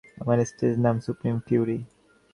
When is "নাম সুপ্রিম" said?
0.79-1.35